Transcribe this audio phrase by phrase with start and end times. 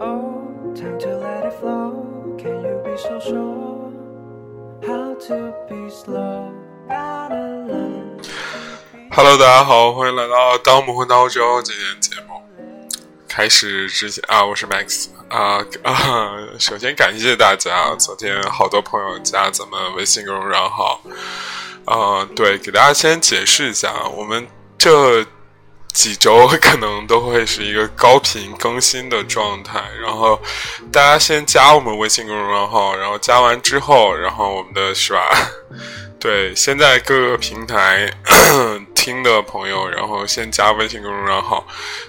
[0.00, 2.36] Oh, time to let it flow.
[2.38, 3.90] Can you be so sure?
[4.86, 6.52] How to be slow?
[6.88, 8.22] Gotta learn.
[9.10, 12.40] Hello，大家好，欢迎来到《当我们混到洲》这天节目。
[13.26, 21.00] 开始之前啊，我是 Max 啊啊，首先感谢大家，昨天好多朋友加咱们微信公众账号。
[21.86, 24.46] 啊，对，给大家先解释一下，我们
[24.78, 25.26] 这
[25.92, 30.40] 几周可能都会是一个高频更新的状态，然后
[30.92, 35.20] 大家先加我们微信公众账号，然后加完之后，然后我们的是吧？
[36.20, 38.12] 对，现在各个平台
[38.92, 41.64] 听的朋友，然后先加微信公众账号。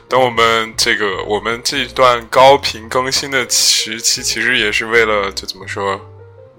[0.08, 6.00] 等我们这个我们这段高频更新的时期，其实也是为了就怎么说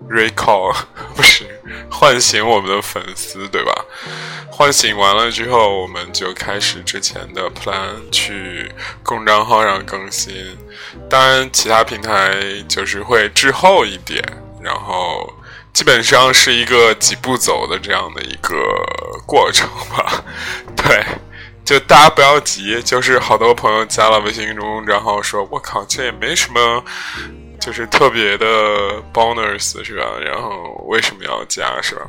[0.09, 0.75] ，recall
[1.15, 1.45] 不是
[1.91, 3.73] 唤醒我们的粉丝，对吧？
[4.51, 8.71] 唤醒完了之后，我们就开始之前的 plan 去
[9.03, 10.57] 公账号上更新。
[11.09, 12.35] 当然，其他平台
[12.69, 14.23] 就是会滞后一点，
[14.63, 15.33] 然后。
[15.73, 18.57] 基本上是一个几步走的这样的一个
[19.25, 20.25] 过程吧，
[20.75, 21.01] 对，
[21.65, 26.85] 就大家不要急，就是好多朋友加了微信公众账号说，我靠，这也没什么，
[27.61, 28.47] 就是特别的
[29.13, 30.05] bonus 是吧？
[30.25, 32.07] 然后为什么要加是吧？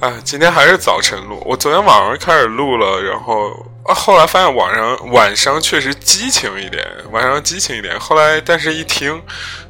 [0.00, 3.50] 啊，今天还是早晨录，我昨天晚上开始录了，然后
[3.84, 9.20] 啊，后来发现晚上晚上确实激情一点，晚上激情一点，后来但是一听。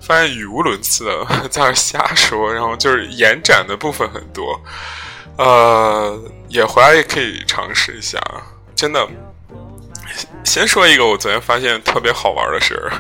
[0.05, 4.61] 发现语无伦次的 在那瞎说，然后就是延展的部分很多，
[5.39, 8.19] 呃，也回来也可以尝试一下，
[8.75, 9.07] 真的。
[10.45, 12.93] 先说一个我昨天发现特别好玩的事儿，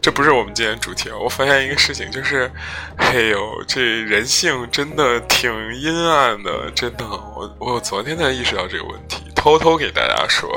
[0.00, 1.10] 这不是我们今天主题。
[1.10, 2.50] 我发现一个事情，就是，
[2.96, 7.04] 哎呦，这人性真的挺阴暗的，真的。
[7.06, 10.48] 我我昨天才意识到这个问题，偷偷给大家说，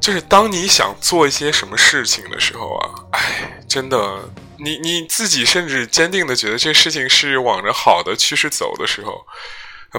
[0.00, 4.30] 就是当你想做一些什么事情的时候啊，哎，真的。
[4.56, 9.26] 你你自己甚至坚定的觉得这事情是往着好的趋势走的时候，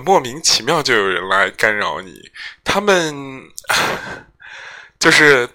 [0.02, 2.32] 莫名其妙就有人来干扰你。
[2.64, 3.14] 他们
[5.06, 5.48] 就是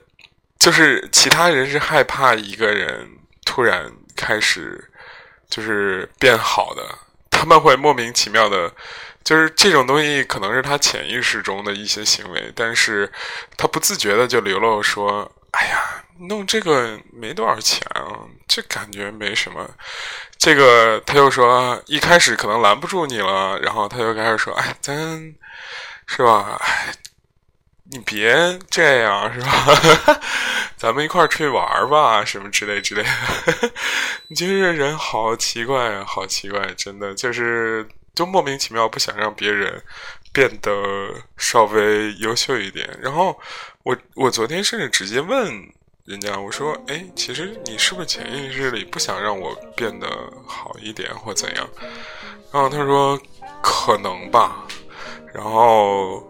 [0.61, 3.05] 就是其他人是害怕一个人
[3.45, 4.89] 突然开始
[5.49, 6.83] 就是变好的，
[7.29, 8.73] 他们会莫名其妙的，
[9.25, 13.11] 就是这种东西可能是他潜意识中的一些行为，但是
[13.57, 15.83] 他不自觉的就流露说：“哎呀。”
[16.29, 18.13] 弄这个没多少钱啊，
[18.47, 19.69] 这感觉没什么。
[20.37, 25.35] 这个他又说一开始可能拦不住你了，然后他又开始说：“哎，咱
[26.07, 26.61] 是吧？
[26.63, 26.93] 哎，
[27.91, 30.21] 你别这样是吧？
[30.77, 33.71] 咱们一块儿出去玩吧，什么之类之类的。”
[34.29, 39.83] 你觉得人好奇怪，好奇怪，真的就是就莫名其妙不想让别人
[40.33, 40.73] 变得
[41.37, 42.89] 稍微优秀一点。
[43.03, 43.39] 然后
[43.83, 45.51] 我我昨天甚至直接问。
[46.07, 50.09] 人家我说，哎，其实你是不是潜意识里不想让我变得
[50.45, 51.69] 好一点或怎样？
[52.53, 53.21] 然后他说，
[53.63, 54.67] 可能吧。
[55.33, 56.21] 然后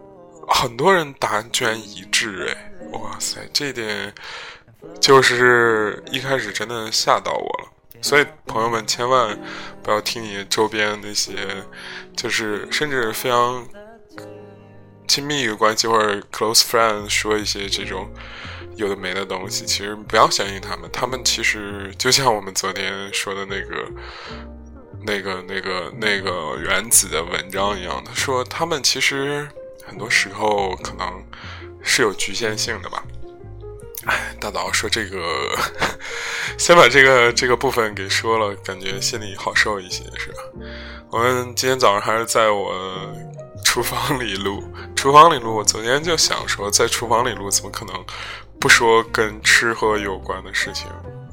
[0.51, 4.13] 很多人答案居然一致，哎，哇塞，这点
[5.01, 7.69] 就是一开始真的吓到我了。
[8.03, 9.39] 所以朋友们千万
[9.83, 11.33] 不要听你周边那些，
[12.17, 13.67] 就是甚至非常
[15.09, 18.11] 亲密的关系或者 close friend 说一些这种。
[18.77, 20.89] 有的没的东西，其实不要相信他们。
[20.91, 23.87] 他们其实就像我们昨天说的那个、
[25.05, 29.47] 那个、那个、那个原子的文章一样，他说他们其实
[29.87, 31.25] 很多时候可能
[31.83, 33.03] 是有局限性的吧。
[34.07, 35.19] 哎，大早说这个，
[36.57, 40.43] 先把这个这个部分给说了，感觉心里好受一些，是吧？
[41.11, 42.73] 我们今天早上还是在我
[43.65, 44.65] 厨房里录，
[44.97, 45.57] 厨房里录。
[45.57, 48.05] 我昨天就想说，在厨房里录，怎么可能？
[48.59, 50.87] 不说跟吃喝有关的事情，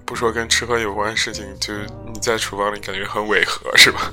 [0.05, 1.73] 不说跟吃喝有关的事情，就
[2.05, 4.11] 你在厨房里感觉很违和，是吧？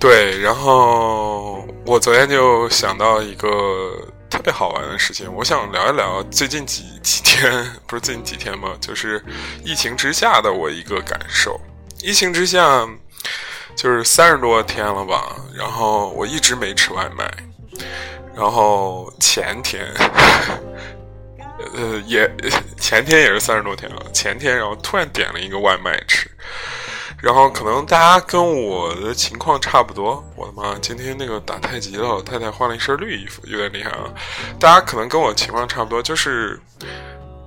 [0.00, 3.92] 对，然后我昨天就想到一个
[4.30, 8.70] 特别好玩的事情，我想聊一聊最近几几天，不是最近几天吗？
[8.80, 9.22] 就是
[9.62, 11.60] 疫情之下的我一个感受。
[12.02, 12.88] 疫情之下，
[13.76, 17.30] 就是三十多天了吧，然后我一直没吃外卖，
[18.34, 19.86] 然后前天。
[21.76, 22.26] 呃，也
[22.78, 24.02] 前天也是三十多天了。
[24.14, 26.26] 前天，然后突然点了一个外卖吃，
[27.22, 30.24] 然后可能大家跟我的情况差不多。
[30.36, 34.08] 我的妈，今天那个打太极的老太太换了一身绿衣服，有点厉害啊！
[34.58, 36.58] 大家可能跟我情况差不多，就是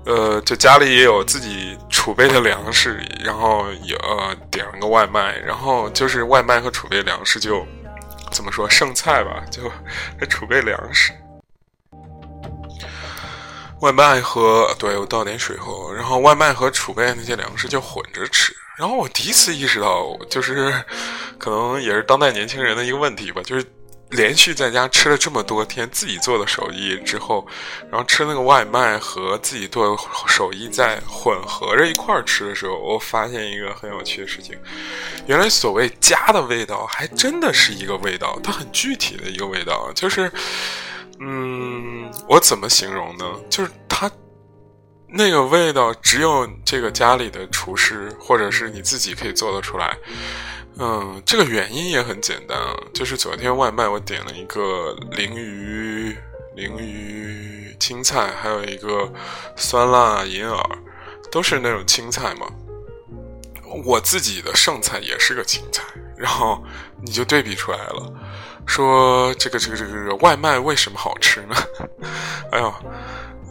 [0.05, 7.65] 呃，就家里也有自己储备的粮食，然后也呃点了个外卖，然后就是外卖和储备粮食就
[8.31, 9.63] 怎么说剩菜吧，就
[10.27, 11.11] 储备粮食。
[13.79, 18.55] 外卖和对我倒点水喝，然后外卖和储备那些粮食就混着吃。
[18.77, 20.73] 然后我第一次意识到，就是
[21.37, 23.65] 可能也是当代年轻人的一个问题吧，就是
[24.09, 27.45] 连续在家吃了这么多天自己做的手艺之后，
[27.91, 34.57] 然后吃那个外卖和自己做的手艺在混合着一块儿吃的时候，我发现一个很有趣的事情，
[35.27, 40.31] 原来所谓家的味道还真的是一个味道，它很具体的一个味道，就是，
[41.19, 43.25] 嗯，我怎么形容呢？
[43.51, 44.09] 就是它。
[45.15, 49.95] 那个味道只有这个家里的厨师或者是你自己可以做得出来。
[50.79, 56.17] 嗯，这个原因也很简单啊，就是昨天外卖我点了一个鲮鱼、
[56.57, 59.07] 鲮鱼青菜，还有一个
[59.55, 60.79] 酸辣银耳，
[61.31, 62.47] 都是那种青菜嘛。
[63.85, 65.83] 我自己的剩菜也是个青菜，
[66.17, 66.63] 然后
[67.03, 68.11] 你就对比出来了，
[68.65, 71.55] 说这个这个这个外卖为什么好吃呢？
[72.51, 72.73] 哎呦。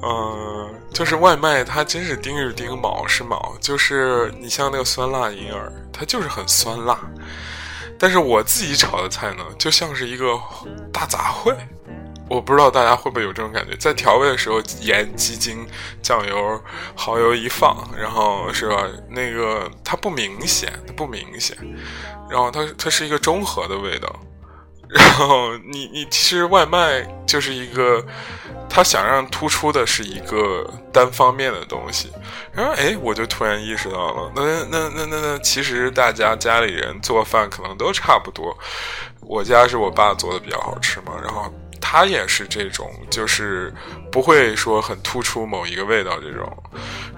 [0.02, 6.98] 嗯，就是外卖，它真是丁是丁，卯是卯，就是你像那个酸辣银耳，它就是很酸辣。
[7.98, 10.36] 但是我自己炒的菜呢，就像是一个
[10.92, 11.54] 大杂烩。
[12.28, 15.66] 我不知道大家会不会有这种感觉，在调味的时候，盐、鸡精、
[16.00, 16.60] 酱油、
[16.96, 18.86] 蚝油一放，然后是吧？
[19.08, 21.56] 那个它不明显，它不明显，
[22.30, 24.08] 然后它它是一个中和的味道。
[24.92, 28.04] 然后你你其实外卖就是一个。
[28.74, 32.10] 他想让突出的是一个单方面的东西，
[32.54, 38.56] 然后哎，我就突然意识到了，那那那那那，其实大家家里人做饭可能都差不多。
[39.20, 41.52] 我家是我爸做的比较好吃嘛，然后
[41.82, 43.70] 他也是这种，就是
[44.10, 46.50] 不会说很突出某一个味道这种。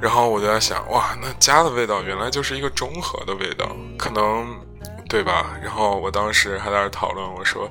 [0.01, 4.45] 然后我就在想，哇，那家的味道原来就是一个中和的味道，可能
[5.15, 5.57] 对吧？
[5.63, 7.71] 然后我当时还在那讨论，我说，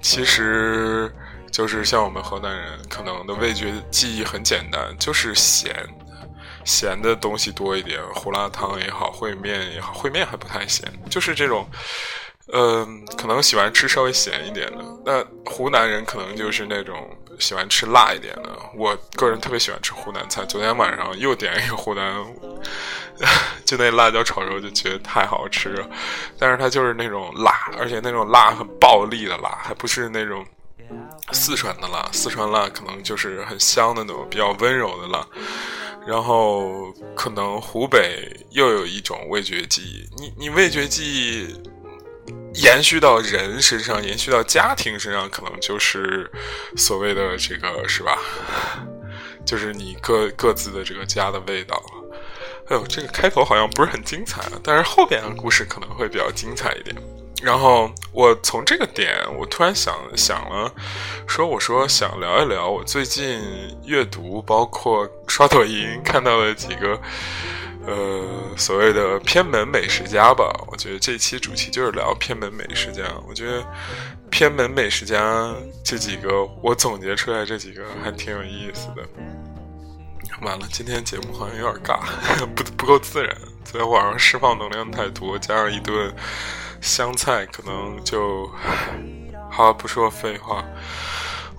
[0.00, 1.12] 其实。
[1.52, 5.74] 就是像我们河南人，可能的味觉记忆很简单，就是咸，
[6.64, 11.68] 咸的东西多一点，胡辣汤也好，烩面也好，烩面还不太咸，就是这种，
[12.52, 14.84] 嗯，可能喜欢吃稍微咸一点的。
[15.04, 17.08] 那湖南人可能就是那种
[17.38, 18.50] 喜欢吃辣一点的。
[18.76, 22.14] 我个人特别喜欢吃湖南菜，昨天晚上又点一个湖南，
[23.64, 25.88] 就那辣椒炒肉就觉得太好吃了，
[26.38, 30.44] 但是它就是那种辣，而且那种辣很暴力的辣，还不是那种。
[31.32, 35.24] 四川的辣，四川辣可能就是很香的那种比较温柔的辣，
[36.04, 41.46] 然后可能湖北又有一种味觉记忆，你你味觉记忆
[42.54, 46.30] 延续到人身上，延续到家庭身上，可能就是
[46.76, 48.18] 所谓的这个是吧？
[49.44, 51.82] 就是你各各自的这个家的味道。
[52.68, 56.94] 哎呦，这个开头好像不是很精彩，但是后边的故事可能会比较精彩一点。
[57.42, 60.72] 然后我从这个点，我突然想想了，
[61.26, 63.40] 说我说想聊一聊我最近
[63.86, 67.00] 阅读，包括刷抖音看到的几个，
[67.86, 70.52] 呃，所谓的偏门美食家吧。
[70.68, 73.02] 我觉得这期主题就是聊偏门美食家。
[73.26, 73.64] 我觉得
[74.30, 75.54] 偏门美食家
[75.84, 79.02] 这几个，我总结出来这几个还挺有意思的。
[80.42, 82.00] 完了，今天节目好像有点尬，
[82.54, 86.14] 不不够自然，在晚上释放能量太多，加上一顿。
[86.80, 88.50] 香菜可能就
[89.50, 90.64] 好，不说废话。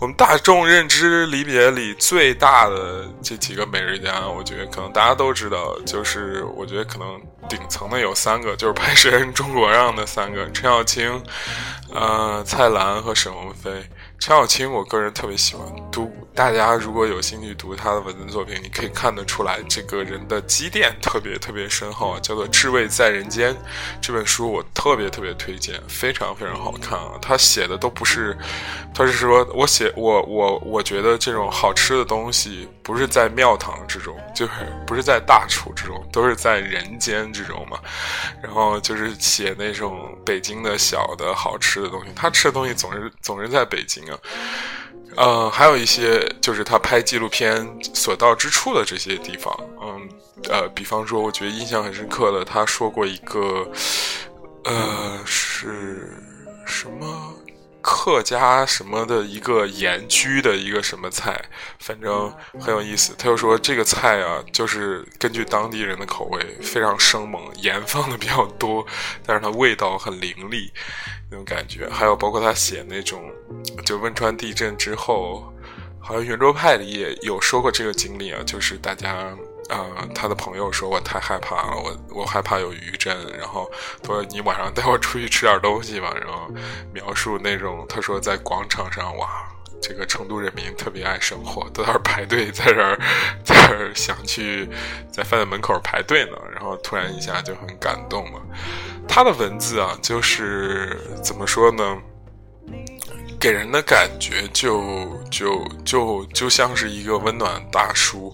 [0.01, 11.21] 我们大众认知离别里最大的这几个美食家，我觉得可能大家都知道，就是我觉得可能顶层的有三个，就是拍摄人中国让的三个：陈小青、
[11.94, 13.69] 呃蔡澜和沈鸿飞。
[14.21, 16.07] 陈小青，我个人特别喜欢读。
[16.33, 23.51] 大家如果有兴趣读他的文字作品，你可以看得出来，这个人的积淀特别特别深厚，叫做《至味在人间》
[23.99, 27.18] 这本书，我特别特别推荐，非常非常好看啊。
[27.21, 28.37] 他写的都不是，
[28.94, 34.51] 他是说我写我我我觉得这种好吃的东西不是在庙堂之中，就是
[34.87, 37.78] 不是在大厨之中，都是在人间之中嘛。
[38.42, 44.19] 然后就是写那种北京的小的好吃的东西，他吃的东西总是总是在北京啊。
[45.18, 50.09] 呃，还有一些就是他拍纪录片所到之处的这些地方，嗯，
[50.49, 53.69] 呃，比方说，我觉得印象很深刻的，他说过一个，
[54.63, 56.18] 呃，是
[56.65, 57.33] 什么？
[57.81, 61.44] 客家什么的一个盐焗的一个什么菜，
[61.80, 63.14] 反正很有意思。
[63.18, 68.85] 他又说这个菜啊，就是根据当地人的口味，非常生猛，盐放的比较多，
[69.26, 70.71] 但是它味道很凌厉
[71.30, 71.90] 那种感觉。
[71.90, 73.23] 还有包括他写那种，
[73.85, 75.54] 就汶川地震之后，
[76.00, 79.35] 好像圆桌派里也有说过这个经历啊，就是大家。
[79.71, 83.71] 啊，他的朋友说我太害怕了，我我害怕有余震，然后
[84.04, 86.51] 他说你晚上带我出去吃点东西吧，然后
[86.94, 89.28] 描述那种他说在广场上哇，
[89.81, 92.99] 这个成都人民特别爱生活，都在这儿排队，在这儿
[93.45, 94.69] 在这儿想去
[95.11, 98.42] 在饭店门口排队呢，然后突然一下就很感动嘛。
[99.07, 101.97] 他的文字啊，就是怎么说呢？
[103.40, 108.31] 给人的感觉就就就就像是一个温暖大叔，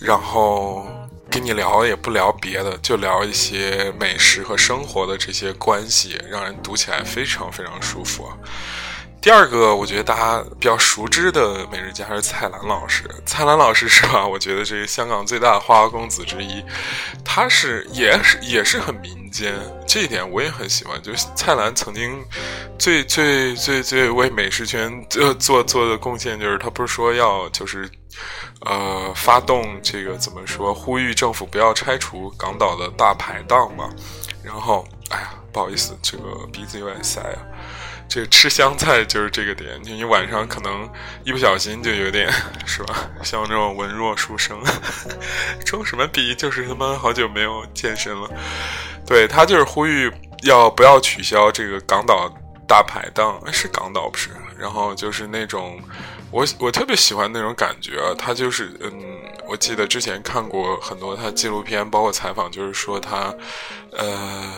[0.00, 0.86] 然后
[1.30, 8.28] 跟你聊也不聊别的，就聊一些美食和生活的这些关系，让人读起来非常非常舒服。
[9.20, 13.04] 第二个，我觉得大家比较熟知的美食家是蔡澜老师。
[13.26, 14.24] 蔡澜老师是吧？
[14.26, 16.64] 我觉得这个香港最大的花花公子之一，
[17.22, 19.54] 他是也是也是很民间，
[19.86, 21.00] 这一点我也很喜欢。
[21.02, 22.24] 就是蔡澜曾经
[22.78, 27.86] 最最最最为美食圈做做做的贡献，就是他不是说要就是
[28.66, 33.90] 呃发动这个怎么说，呼吁政府不要拆除港岛的大排档嘛。
[34.42, 37.38] 然后，哎呀，不好意思，这个鼻子有点塞啊。
[38.08, 40.90] 这个吃香菜就是这个点，就你晚上可能
[41.24, 42.28] 一不小心就有点，
[42.66, 43.08] 是吧？
[43.22, 44.60] 像这种文弱书生，
[45.64, 46.34] 装什么逼？
[46.34, 48.28] 就是他妈好久没有健身了。
[49.06, 50.10] 对他就是呼吁
[50.42, 52.28] 要不要取消这个港岛
[52.66, 53.40] 大排档？
[53.52, 54.30] 是港岛不是？
[54.58, 55.80] 然后就是那种，
[56.30, 58.14] 我我特别喜欢那种感觉啊。
[58.16, 58.92] 他就是嗯，
[59.48, 63.34] 我记得之前看过很多他纪录片，包括采访，就是说他，
[63.92, 64.52] 呃。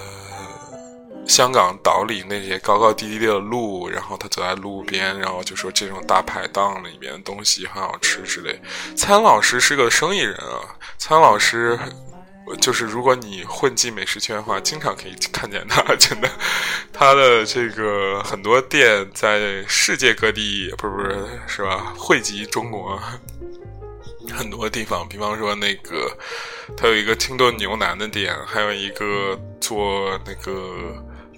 [1.24, 8.60] 香港岛里那些高高低低的路，然后他走在路边，然后就说这种大排档里面的东西很好吃之类。
[8.96, 11.78] 蔡澜老师是个生意人啊，蔡澜老师
[12.60, 16.30] 就是如果你混迹美食圈的话，经常可以看见他， 真的，
[16.92, 21.92] 他的这个很多店在世界各地，不是不是是吧？
[21.96, 23.00] 汇集中国
[24.32, 26.10] 很多地方，比方说那个
[26.76, 30.52] 他有一个清炖牛腩的店，还有一个做那个。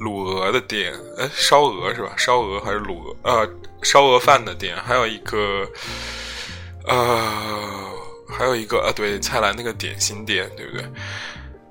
[0.01, 2.13] 卤鹅的店，哎，烧鹅是吧？
[2.17, 3.17] 烧鹅还是卤鹅？
[3.23, 3.49] 呃，
[3.81, 5.65] 烧鹅饭的店，还有一个，
[6.85, 7.91] 呃，
[8.37, 10.85] 还有一个，呃，对，蔡澜那个点心店，对不对？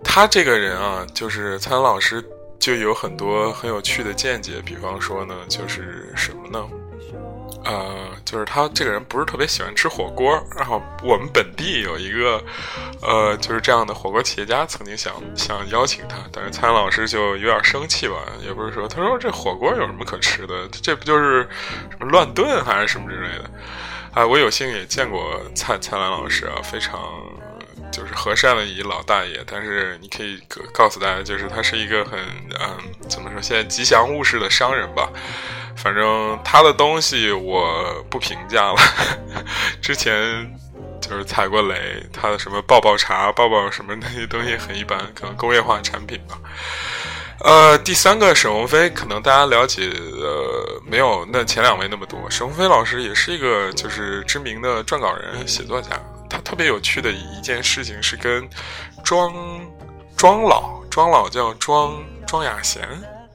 [0.03, 2.23] 他这个人啊，就是蔡澜老师，
[2.59, 4.61] 就有很多很有趣的见解。
[4.65, 6.65] 比方说呢，就是什么呢？
[7.65, 12.43] 呃，就是他这个人不是特别喜欢吃火锅，然后我们本地有一个，
[13.01, 18.15] 呃，就是这样的火锅企业家，曾经想想邀请他，但是蔡澜老师就有点生气吧，
[18.45, 21.47] 也不是说，他说这火锅有什么可吃的，这不就是
[21.89, 23.49] 什么乱炖还是什么之类的？
[24.13, 27.01] 啊，我有幸也见过蔡蔡澜老师啊，非常
[27.91, 30.39] 就是和善的一老大爷，但是你可以
[30.71, 32.19] 告诉大家，就是他是一个很
[32.59, 32.77] 嗯，
[33.09, 35.09] 怎么说，现在吉祥物式的商人吧。
[35.75, 38.77] 反正他的东西我不评价了，
[39.81, 40.13] 之前
[41.01, 46.39] 就是踩过雷，他的什么抱抱茶、抱抱什么那些东西很一般，可能工业化产品吧。
[47.39, 52.19] 呃，第三个沈鸿飞，可能大家了解呃没有那前两位那么多。
[52.29, 55.89] 沈鸿飞老师也是一个就是知名的撰稿人、写作家，
[56.29, 58.47] 他特别有趣的一件事情是跟
[59.03, 59.33] 庄
[60.15, 62.87] 庄老庄老叫庄庄雅贤。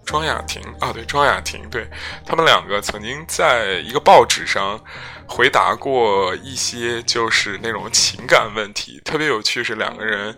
[0.06, 1.86] 庄雅婷啊，对，庄雅婷，对
[2.24, 4.80] 他们两个曾经在一个报纸上
[5.26, 9.62] 回答过一些就是那种情感问题，特别有趣。
[9.62, 10.34] 是两个人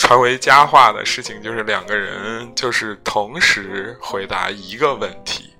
[0.00, 5.50] 传为佳话的事情，就是两个人就是同时回答一个问题。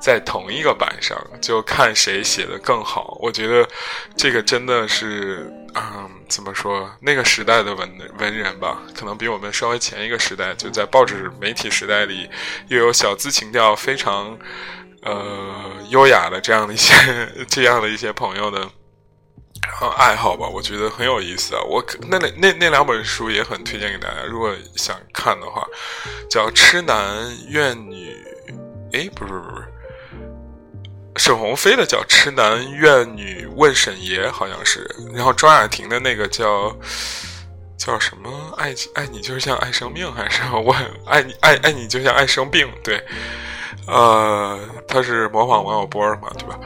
[0.00, 3.18] 在同一个板上，就看谁写的更好。
[3.20, 3.68] 我觉得
[4.16, 6.88] 这个真的是，嗯，怎么说？
[7.00, 12.30] 那个时代的文文人吧，可能比我们稍微前一个时代，就在报纸媒体时代里，
[12.68, 14.38] 又有小资情调非常，
[15.02, 16.94] 呃，优雅的这样的一些
[17.50, 18.70] 这样的一些朋友的
[19.96, 20.46] 爱好吧。
[20.46, 21.62] 我觉得很有意思啊。
[21.62, 25.66] 我那那那那两本书也很推荐给大家，如果想看的话，
[26.30, 28.10] 叫《痴男怨女》。
[28.92, 29.72] 哎，不是不是。
[31.16, 34.88] 沈鸿飞的叫《痴男怨女问沈爷》，好像是。
[35.12, 36.74] 然后庄雅婷的那个叫
[37.76, 38.30] 叫什么？
[38.56, 40.74] 爱爱你就像爱生命，还是我
[41.06, 42.70] 爱你爱爱你就像爱生病？
[42.84, 43.04] 对，
[43.86, 46.58] 呃，他是模仿王小波嘛，对吧？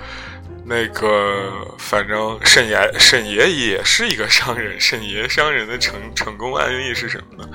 [0.64, 7.48] 那个反正沈爷沈爷也是一个商人，沈爷商人的成成功案例是什么呢？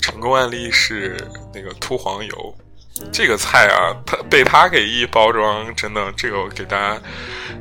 [0.00, 1.16] 成功案例是
[1.52, 2.56] 那个秃黄油。
[3.12, 7.00] 这个菜啊，他被他给一包装，真的，这个我给大家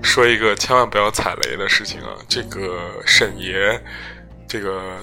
[0.03, 2.15] 说一个千万不要踩雷的事情啊。
[2.29, 3.81] 这个沈爷
[4.48, 5.00] 这个。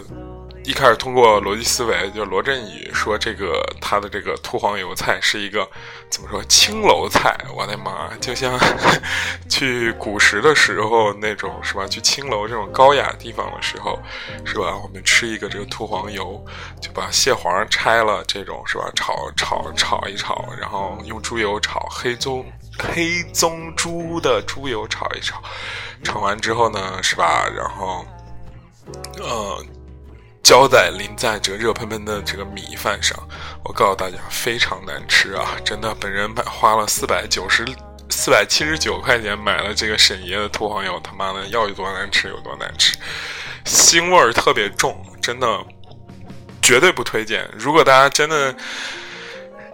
[0.68, 5.66] 一开始通过逻辑思维，就罗振宇说这个他的这个秃黄油菜是一个
[6.10, 7.34] 怎么说青楼菜？
[7.56, 8.60] 我的妈，就像
[9.48, 11.86] 去古时的时候那种是吧？
[11.86, 13.98] 去青楼这种高雅地方的时候，
[14.44, 14.76] 是吧？
[14.76, 16.44] 我们吃一个这个秃黄油，
[16.82, 18.90] 就把蟹黄拆了，这种是吧？
[18.94, 22.44] 炒炒炒一炒，然后用猪油炒黑棕
[22.78, 25.42] 黑棕猪的猪油炒一炒，
[26.04, 27.48] 炒完之后呢，是吧？
[27.56, 28.04] 然后，
[29.16, 29.64] 呃。
[30.42, 33.18] 浇在淋在这个热喷喷的这个米饭上，
[33.64, 35.56] 我告诉大家非常难吃啊！
[35.62, 37.66] 真的，本人买花了四百九十
[38.08, 42.96] 四百七十九块钱买了这个沈爷的兔黄油，他妈的要有多难吃有多难吃，
[43.66, 45.46] 腥味儿特别重，真的
[46.62, 47.46] 绝对不推荐。
[47.52, 48.54] 如果大家真的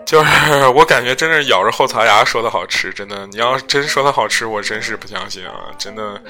[0.05, 5.71] 就是我感觉真是咬着后槽牙说的好吃，真的，你要真说它好吃，我真是不相信啊！
[5.79, 6.23] 真的，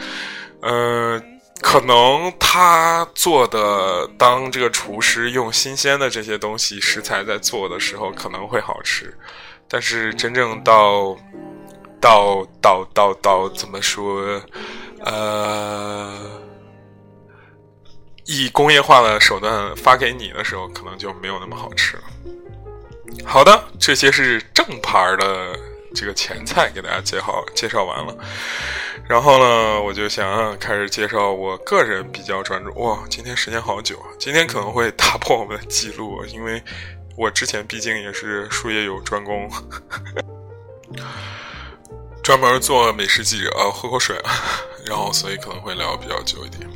[0.61, 1.34] 嗯。
[1.65, 9.17] 可能他做的，当这个厨师用新鲜的这些东西食材在做的时候，可能会好吃。
[9.67, 11.17] 但是真正到
[11.99, 14.39] 到到到到怎么说？
[15.01, 16.15] 呃，
[18.27, 22.03] 以工业化的手段发给你的时候，可能就没有那么好吃了。
[23.25, 25.59] 好的，这些是正牌的
[25.95, 28.17] 这个前菜，给大家介绍介绍完了。
[29.09, 32.73] 然后呢，我就想开始介绍我个人比较专注。
[32.81, 34.09] 哇，今天时间好久啊！
[34.19, 36.63] 今天可能会打破我们的记录，因为
[37.17, 39.51] 我之前毕竟也是术业有专攻，
[42.23, 43.71] 专门做美食记者啊。
[43.71, 44.17] 喝口水，
[44.87, 46.69] 然后所以可能会聊比较久一点。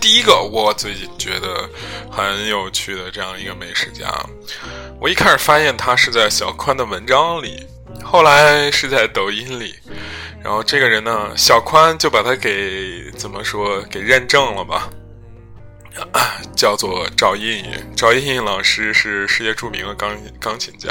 [0.00, 1.68] 第一个，我最近觉得
[2.10, 4.10] 很有趣的这样一个美食家，
[5.00, 7.66] 我一开始发现他是在小宽的文章里，
[8.04, 9.74] 后来是在抖音里。
[10.42, 14.90] 然后这个人呢，小宽就把他给怎么说给认证了吧，
[16.56, 17.94] 叫做赵胤胤。
[17.96, 20.90] 赵胤胤老师是世界著名的钢钢琴家，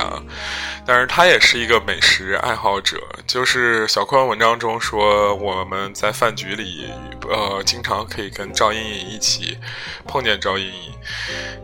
[0.85, 3.01] 但是他也是一个美食爱好者。
[3.27, 6.87] 就是小宽文章中说，我们在饭局里，
[7.29, 9.57] 呃，经常可以跟赵胤胤一起
[10.05, 10.93] 碰见赵胤胤。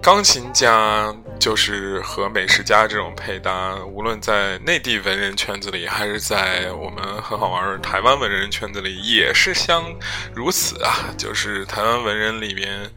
[0.02, 9.84] 钢琴家就是和美食家这种配搭，无论在内地文人圈子里，还是在我们很好玩台湾文人圈子里，也是相
[10.34, 11.14] 如此啊。
[11.18, 12.90] 就是台湾文人里边，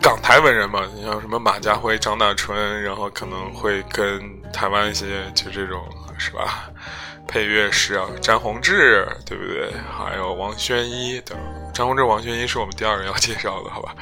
[0.00, 4.20] 港台文人嘛，你像什么马家辉、张大春，然后可能会跟
[4.52, 5.82] 台湾一些就这种
[6.18, 6.70] 是吧？
[7.26, 9.72] 配乐师啊，詹宏志，对不对？
[9.90, 11.36] 还有王宣一等。
[11.72, 13.94] 张宏志、王宣一是我们第二个要介绍的，好吧？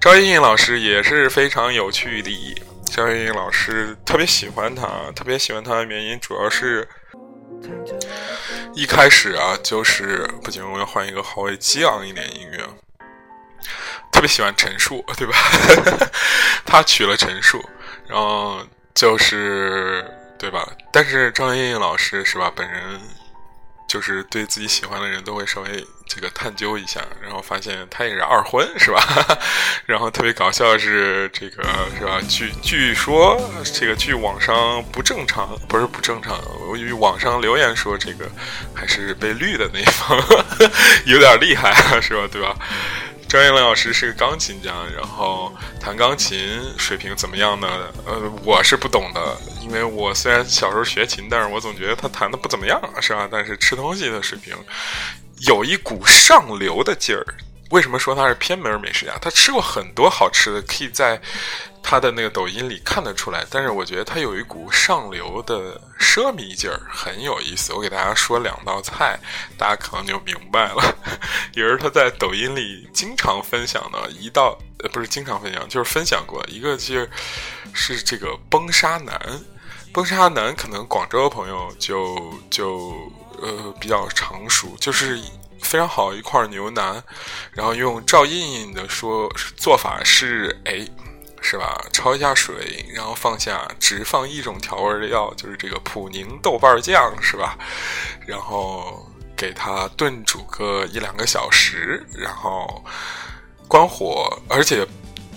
[0.00, 2.62] 赵莹莹老师也是非常有趣的。
[2.86, 6.88] 赵莹莹老师特别喜欢他，特别喜欢他的原因主要是，
[8.72, 12.64] 一开始啊，就是不行，我要换一个稍微激昂一点音乐。
[14.20, 15.34] 特别喜欢陈数，对吧？
[16.66, 17.58] 他娶了陈数，
[18.06, 18.60] 然后
[18.94, 20.04] 就是
[20.38, 20.68] 对吧？
[20.92, 22.52] 但是张莹莹老师是吧？
[22.54, 23.00] 本人。
[23.88, 29.02] 就是对自己喜欢的人都会稍微这个探究一下，然后发现他也是二婚，是吧？
[29.84, 31.64] 然后特别搞笑的是这个
[31.98, 32.20] 是吧？
[32.28, 33.36] 据据说
[33.74, 38.30] 这个据网上不正常，不是不正常，我与网上留言说这个
[38.72, 40.16] 还是被绿的那一方
[41.06, 42.28] 有点厉害，是吧？
[42.30, 42.54] 对吧？
[43.30, 47.68] 张彦良老师是个钢琴家，然后弹钢琴水平怎么样呢？
[48.04, 53.28] 呃，我是不懂的，因为我虽然小时候学琴，但是我总觉得他弹的不怎么样，是吧？
[53.30, 54.52] 但是吃东西的水平
[55.46, 57.24] 有一股上流的劲儿。
[57.70, 59.16] 为什么说他是偏门美食家？
[59.20, 61.20] 他吃过很多好吃的，可以在
[61.82, 63.46] 他的那个抖音里看得出来。
[63.48, 67.72] 但是我觉得他有一股上流的奢靡劲儿，很有意思。
[67.72, 69.18] 我给大家说两道菜，
[69.56, 70.96] 大家可能就明白了。
[71.54, 77.10] 也是他在抖音里经常分享的一道，呃，不是经常分享，就是分享过一个，就是
[77.72, 79.16] 是这个崩沙男。
[79.92, 82.94] 崩沙男可能广州的朋友就就
[83.40, 85.20] 呃比较成熟，就是。
[85.62, 87.02] 非常好一块牛腩，
[87.52, 90.86] 然后用赵印印的说做法是，哎，
[91.40, 91.80] 是吧？
[91.92, 97.56] 焯一下水，然后放下只放一种调味的料，就是这个普宁豆瓣酱，是吧？
[98.26, 102.84] 然后给它炖煮个一两个小时，然后
[103.68, 104.86] 关火，而且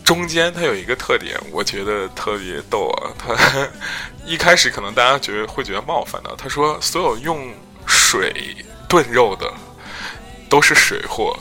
[0.03, 3.11] 中间它有一个特点，我觉得特别逗啊！
[3.17, 3.33] 他
[4.25, 7.53] 一开始可能大家觉得会觉得冒犯的，他说所有用
[7.85, 8.57] 水
[8.89, 9.53] 炖肉的。
[10.53, 11.35] 都是水货，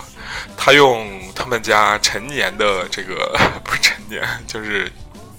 [0.57, 4.90] 他用他们家陈年的这个 不是陈年，就是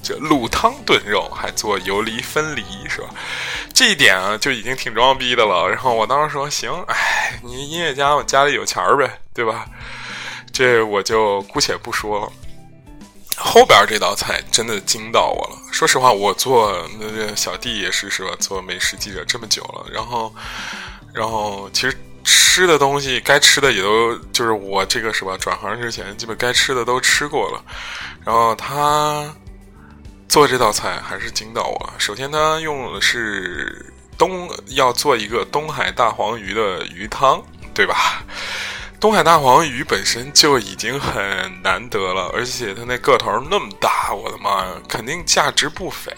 [0.04, 3.10] 这卤汤炖肉，还做游离分离，是吧？
[3.74, 5.68] 这一点啊，就已经挺装逼的了。
[5.68, 9.66] 然后我当时说：“行，哎，你音乐家，我家里有钱儿呗，对吧？”
[10.54, 12.32] 这我就姑且不说了。
[13.36, 15.58] 后边这道菜真的惊到我了。
[15.72, 18.36] 说实话，我做那小弟也是是吧？
[18.40, 20.32] 做美食记者这么久了，然后，
[21.12, 21.98] 然后其实
[22.54, 25.36] 吃的东西该吃的也都就是我这个是吧？
[25.40, 27.64] 转行之前基本该吃的都吃过了。
[28.24, 29.26] 然后他
[30.30, 31.94] 做这道菜还是惊到我。
[31.98, 37.42] 首先，他用的是东要做一个东海大黄鱼的鱼汤，
[37.74, 38.24] 对吧？
[39.02, 41.20] 东海大黄鱼本身就已经很
[41.64, 46.16] 难得了，而且它那个头那么大，我的妈呀，肯定价值不菲。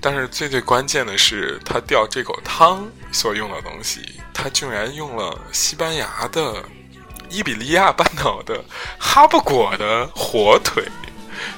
[0.00, 4.00] 但是最最关键的是，它吊这口汤所用的东西，
[4.32, 6.64] 它竟然用了西班牙的
[7.28, 8.64] 伊比利亚半岛的
[8.98, 10.84] 哈布果的火腿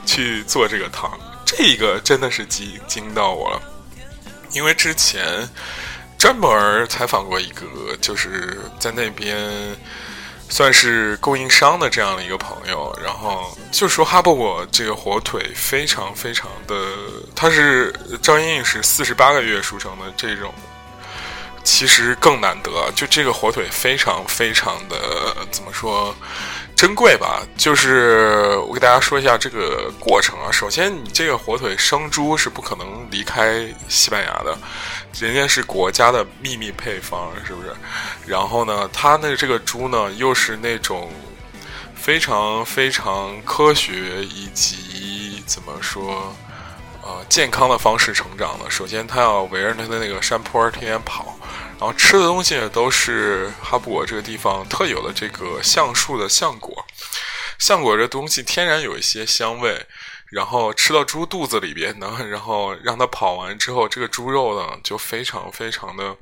[0.05, 1.11] 去做这个汤，
[1.44, 3.62] 这个真的是惊惊到我了。
[4.52, 5.48] 因为之前
[6.18, 9.76] 专门采访过一个，就是在那边。
[10.53, 16.75] 算是供应商的这样的一个朋友，然后就说哈布果这个火腿非常非常的，
[17.35, 20.53] 它是张英英是四十八个月熟成的这种，
[21.65, 26.15] 其实更难得，就这个火腿非常非常的怎么说？
[26.83, 30.51] 珍贵吧，就是我给大家说一下这个过程啊。
[30.51, 34.59] 首先，你这个火腿生猪是不可能离开西班牙的，
[35.21, 37.73] 人家是国家的秘密配方，是不是？
[38.27, 41.09] 然后呢，它的这个猪呢，又是那种
[41.95, 46.35] 非常非常科学以及怎么说，
[47.01, 48.68] 呃，健康的方式成长的。
[48.68, 51.32] 首先，它要围着它的那个山坡天天跑。
[51.79, 56.85] 然后吃的东西也都是哈布果这个地方特有的这个橡树的橡果，
[57.59, 59.87] 橡果这东西天然有一些香味，
[60.31, 66.17] 然后吃到猪肚子里边呢，然后让它跑完之后，这个猪肉呢就非常非常的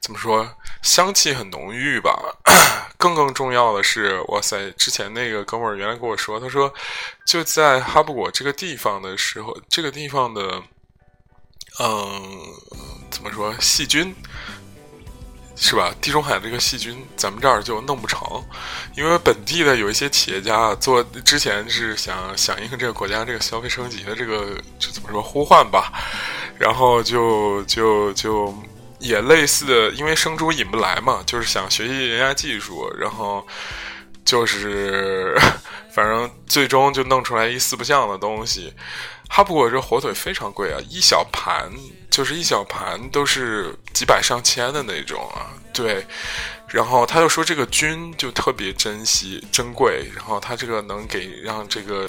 [0.00, 2.36] 怎么说，香气很浓郁吧。
[2.98, 6.72] 更更重要的是，哇塞，之前那个哥们儿原来跟我说，他说
[7.26, 10.62] 就在哈布果这个地方的时候，这个地方的，
[11.78, 12.22] 嗯，
[13.10, 14.14] 怎么说，细菌。
[15.58, 15.90] 是吧？
[16.02, 18.20] 地中海这个细菌，咱们这儿就弄不成，
[18.94, 25.90] 因为本地的有一些企业家做之前是想响应这个国家这个消费升级的这个就怎么说呼唤吧，
[26.58, 28.54] 然后就就就
[28.98, 33.42] 也类似的，因为生猪引不来嘛，就是想学习人家技术，然后
[34.26, 35.40] 就是
[35.90, 38.74] 反正最终就弄出来一四不像的东西。
[39.28, 41.70] 哈布果这火腿非常贵啊，一小盘
[42.10, 45.52] 就是一小盘都是几百上千的那种啊。
[45.72, 46.06] 对，
[46.68, 52.08] 然后他又说这个菌就特别珍惜珍贵，然后他这个能给让这个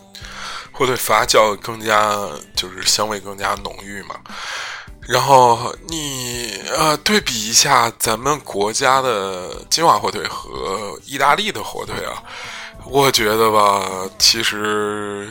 [0.72, 2.16] 火腿发酵更加
[2.56, 4.16] 就是香味更加浓郁嘛。
[5.02, 12.24] 然后你呃对比一下咱们国家的金华火腿和意大利的火腿啊，
[12.86, 15.28] 我觉得吧，其实。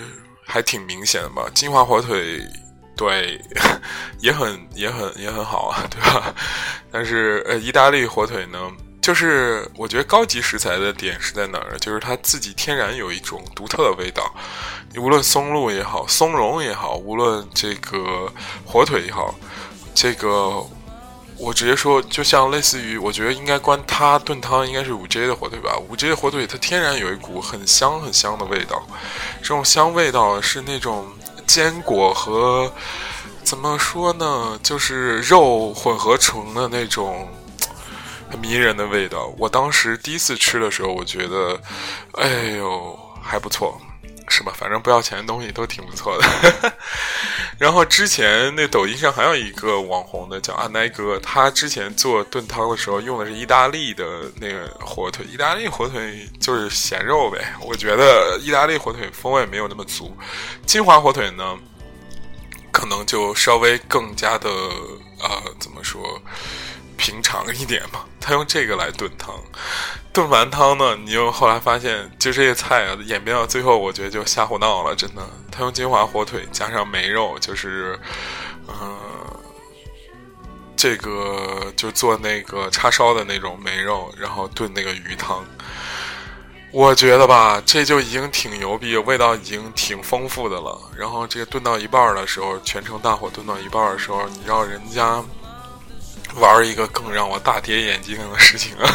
[0.47, 2.41] 还挺明显的吧，金华火腿，
[2.97, 3.39] 对，
[4.21, 6.33] 也很也很也很好啊， 对吧？
[6.91, 8.59] 但是呃，意大利火腿呢，
[9.03, 11.77] 就是我觉得高级食材的点是在哪儿？
[11.79, 14.33] 就是它自己天然有一种独特的味道，
[14.93, 18.33] 你无论松露也好，松茸也好，无论这个
[18.65, 19.35] 火腿也好，
[19.95, 20.65] 这个。
[21.38, 25.77] 我直接说，就像类似于，我觉得应该关它炖汤应该是五 J 的火腿吧。
[25.88, 28.83] 五 J 的火腿它天然有一股很香很香的味道，
[29.42, 31.07] 这种香味道是那种
[31.46, 32.72] 坚果和
[33.44, 37.29] 怎么说呢，就是肉混合成的那种
[38.31, 39.33] 很迷人的味道。
[39.38, 41.61] 我当时第一次吃的时候，我觉得，
[42.14, 43.81] 哎呦还不错。
[44.29, 44.53] 是吧？
[44.57, 46.73] 反正不要钱的东西都挺不错的。
[47.59, 54.05] 然后之前那抖音上还有一个网红的叫阿呆哥，他之前做炖汤的时候用的是意大利的
[54.41, 57.55] 那个火腿，意大利火腿就是咸肉呗。
[57.62, 60.15] 我觉得意大利火腿风味没有那么足，
[60.67, 61.57] 金华火腿呢，
[62.71, 66.21] 可能就稍微更加的呃，怎么说？
[66.97, 69.35] 平常一点嘛， 他用这个来炖汤，
[70.13, 75.23] 炖完汤呢，你又后来发现，就这些菜啊，演变到最后，我觉得就瞎胡闹了，真的。
[75.51, 77.99] 他用金华火腿加上梅肉，就是，
[78.69, 78.97] 嗯，
[80.77, 85.45] 这个就做那个叉烧的那种梅肉，然后炖那个鱼汤。
[86.73, 90.79] 我觉得吧，这就已经挺牛逼，味道已经挺丰富的了。
[90.95, 95.23] 然后这个炖到一半的时候，全程大火炖到一半的时候，你知道人家。
[96.37, 98.88] 玩一个更让我大跌眼镜的事情啊！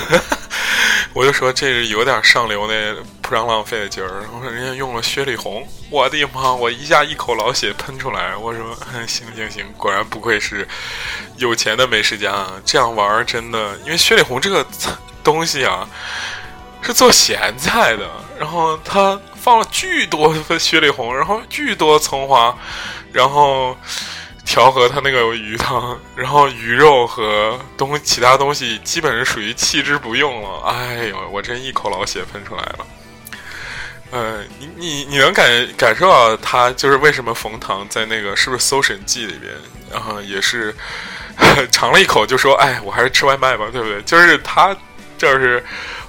[1.14, 4.22] 我就说这是有点上流那铺张浪费的劲儿。
[4.22, 6.54] 然后人家用了雪里红，我的妈！
[6.54, 8.36] 我一下一口老血喷出来。
[8.36, 8.78] 我说
[9.08, 10.68] 行行行，果然不愧是
[11.38, 12.54] 有钱的美食家啊！
[12.64, 14.66] 这样玩真的，因为雪里红这个
[15.24, 15.88] 东西啊
[16.82, 22.56] 是做咸菜的，然后它放了巨多的雪里红，然后巨多葱花，
[23.12, 23.76] 然后
[24.52, 30.60] 调和它那个鱼汤，然后鱼肉和东其他东西基本是属于弃之不用了。
[30.66, 32.86] 哎呦，我真一口老血喷出来了。
[34.12, 39.54] 呃，你你你能感感受到他就是为什么冯唐在那个是不是《搜神记》里边，
[39.90, 40.76] 然后也是
[41.72, 44.76] 尝了一口就说：“哎，我还是吃外卖吧，对不对？”就是他，
[45.18, 45.64] 这是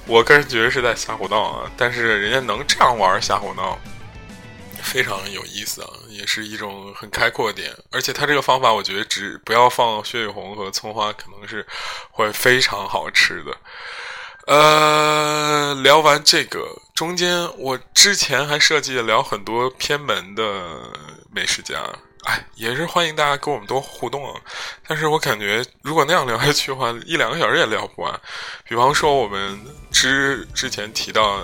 [0.05, 1.71] 我个人觉得是在瞎胡闹啊。
[1.77, 3.79] 但是人家能这样玩瞎胡闹，
[4.81, 7.75] 非常有意思啊，也是一种很开阔点。
[7.91, 11.65] 而且它这个方法，我觉得只不要放血里红和葱花，可能是
[12.11, 13.57] 会非常好吃的。
[14.45, 20.91] 呃，聊完这个，中间我之前还设计了聊很多偏门的
[21.31, 21.81] 美食家，
[22.25, 24.41] 哎，也是欢迎大家跟我们多互动啊。
[24.85, 28.19] 但是我感觉如果那样聊下去的话，一两个小时也聊不完。
[28.67, 29.57] 比方说我们
[29.91, 31.39] 之之前提到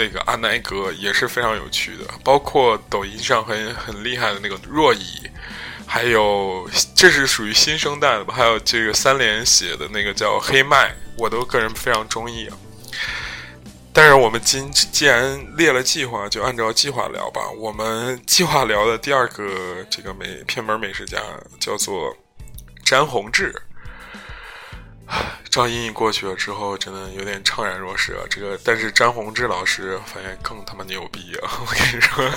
[0.00, 5.30] 那个阿奈哥也是非常有趣的，包括抖音上很很厉害的那个若乙，
[5.86, 8.32] 还有这是属于新生代的吧？
[8.34, 10.94] 还有这个三连写的那个叫黑麦。
[11.18, 12.56] 我都个人非常中意啊，
[13.92, 17.42] 但是我们今既然列了计划，就按照计划聊吧。
[17.58, 21.18] 我们 计划聊的第二个这个美偏门美食家
[21.58, 22.16] 叫做
[22.82, 23.54] 詹宏志。
[25.50, 28.22] 赵莹莹过去了之后，真的有点怅然若失啊。
[28.30, 31.50] 这个，但是詹宏志老师发现更他妈牛逼啊！
[31.60, 32.30] 我跟你说，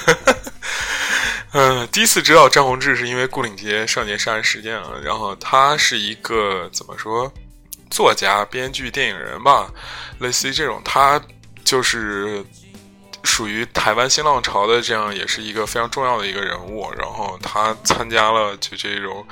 [1.53, 4.91] 嗯，第一次知道詹宏志是因为顾岭街少年杀人事件啊。
[5.03, 7.31] 然后他是一个怎么说？
[7.91, 9.71] 作家、编剧、电影人吧，
[10.17, 11.21] 类似于这种，他
[11.63, 12.43] 就是
[13.23, 16.91] 属于台湾新浪潮的这样，也是一个非常重要的一个人物。
[16.97, 19.25] 然后他参加了就这种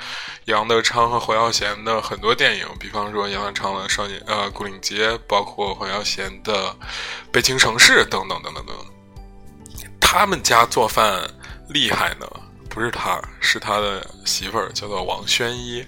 [0.46, 6.68] 杨德昌和侯耀贤的很多电影，比方说杨德昌的《少年呃古岭街》，包括侯耀贤的
[7.30, 8.76] 《北京城市》等等等等等。
[10.00, 11.22] 他们家做饭
[11.68, 12.26] 厉害呢，
[12.68, 15.84] 不是他，是他的媳妇儿，叫做王宣一。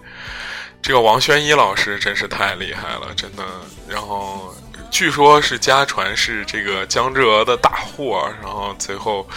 [0.81, 3.43] 这个王宣一老师真是太厉害了，真的。
[3.89, 4.55] 然后
[4.95, 8.33] 据说是家传是这个江浙的大户啊。
[8.41, 9.29] 然后最后，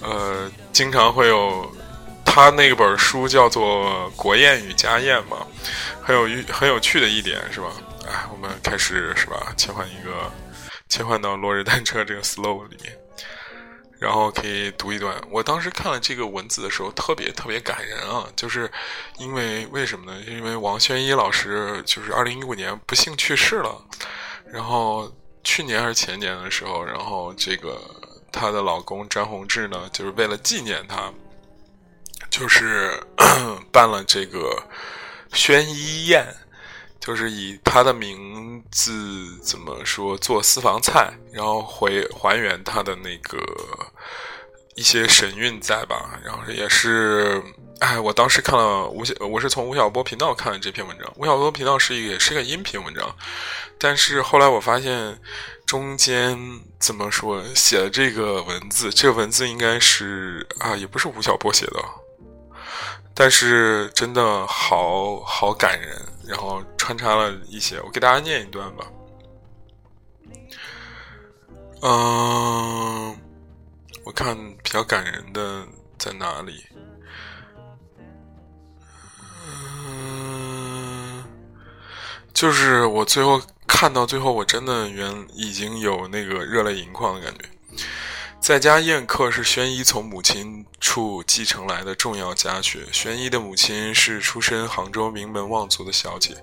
[0.00, 1.68] 呃，经常会有
[2.24, 5.38] 他那本书叫做《国宴与家宴》嘛，
[6.00, 7.72] 很有很有趣的一点是吧？
[8.06, 9.52] 哎，我们开始是吧？
[9.56, 10.30] 切换一个，
[10.88, 12.96] 切换到落日单车这个 slow 里面。
[13.98, 15.14] 然后可以读一段。
[15.28, 18.24] 我当时看了这个文字的时候，特别特别感人啊！
[18.36, 18.70] 就是
[19.18, 20.20] 因为为什么呢？
[20.28, 23.76] 因为王宣一老师就是二零一五年不幸去世了。
[24.52, 25.10] 然后
[25.42, 27.80] 去年还是前年的时候，然后这个
[28.32, 31.12] 她的老公张宏志呢，就是为了纪念她，
[32.30, 33.02] 就是
[33.70, 34.62] 办了这个
[35.32, 36.26] 宣一宴。
[37.00, 43.38] 就是以他的名字怎么说做私房菜，然后回还原他的那个
[44.74, 46.20] 一些神韵在吧。
[46.22, 47.42] 然后也是，
[47.80, 51.10] 哎，我当时看了吴小，我是从吴晓波频道看的这篇文章。
[51.16, 53.16] 吴晓波频道是一个也是个音频文章，
[53.78, 55.18] 但是后来我发现
[55.64, 56.38] 中间
[56.78, 61.82] 怎么说写的这个文字，这个文字应该是啊，也不是吴晓波写的，
[63.14, 66.00] 但是真的好好感人。
[66.28, 68.86] 然后穿插了一些，我给大家念一段吧。
[71.82, 73.18] 嗯，
[74.04, 75.66] 我看比较感人的
[75.98, 76.62] 在哪里？
[82.32, 87.44] 就是我最后看到最后，我真的原已经有那个热泪盈眶的感觉。
[88.40, 92.86] 在家宴客是宣一从母亲处继承来的重要家学。
[92.90, 96.34] 宣一的母亲是出身杭州名门望族的小姐，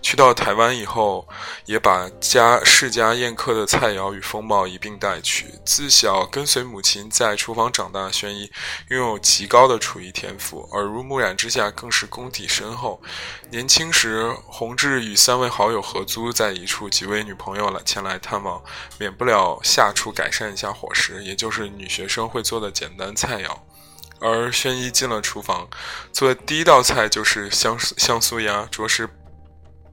[0.00, 1.28] 去到台湾以后，
[1.66, 5.54] 也把家世家宴客的菜肴与风貌一并带去。
[5.64, 8.50] 自小跟随母亲在厨房长大，宣一
[8.88, 13.00] 拥有极高的厨艺天赋，耳濡目染之下更是功底深厚。
[13.50, 18.62] 年轻时，洪志与三位好友合租在一处，几位女朋友来前来探望，
[18.98, 23.54] 免不了下厨改善一下伙食，也就是女学生会做的简单菜肴。
[24.24, 25.68] 而轩一进了厨房，
[26.10, 29.06] 做的第一道菜就是香香酥鸭，着实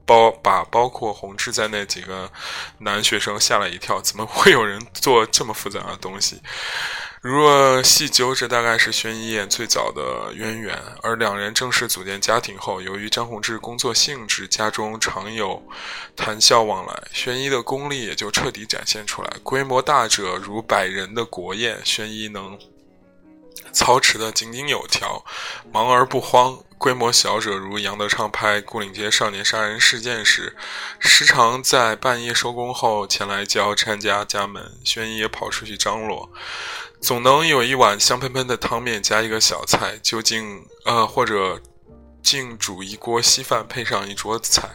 [0.06, 2.30] 包把包括洪志在内几个
[2.78, 6.40] 男学生吓了一跳，怎么会有人做这么复杂的东西？
[7.20, 10.76] 如若细究，这大概是轩一最早的渊源。
[11.02, 15.62] 而两人正式组建家庭后，由于张宏志工作性质，家中常有
[16.16, 19.30] 谈笑往来，轩一的功力也就彻底展现出来。
[19.44, 22.58] 规模大者如百人的国宴，轩一能
[23.72, 25.24] 操持的井井有条，
[25.72, 26.58] 忙而不慌。
[26.78, 30.56] 规模小者如杨德昌拍《牯岭街少年杀人事件》时，
[30.98, 36.28] 时常在半夜收工后前来交参家家门，轩一也跑出去张罗。
[37.00, 41.60] 总能有一碗香喷喷的汤面加一个小菜，究竟呃或者。
[42.22, 44.70] 竟煮一锅稀饭，配上一桌子菜，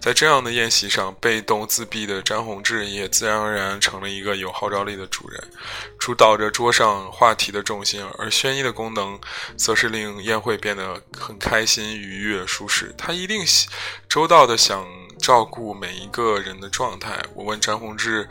[0.00, 5.50] 在这样的宴席上，被动自闭的张宏志也自然而然成了一个有号召力的主人，
[5.98, 8.04] 主导着桌上话题的重心。
[8.18, 9.18] 而轩一的功能，
[9.56, 12.94] 则是令宴会变得很开心、愉悦、舒适。
[12.96, 13.44] 他一定
[14.08, 14.86] 周到的想
[15.18, 17.20] 照顾每一个人的状态。
[17.34, 18.28] 我问张宏志